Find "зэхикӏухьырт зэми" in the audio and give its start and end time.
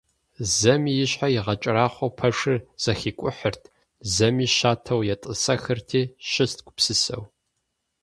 2.83-4.45